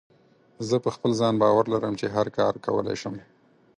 زه 0.67 0.75
په 0.83 0.89
خپل 0.95 1.11
ځان 1.19 1.35
باور 1.41 1.65
لرم 1.73 1.93
چې 1.99 2.05
هر 2.15 2.27
کار 2.37 2.53
کولی 2.65 2.95
شم. 3.01 3.15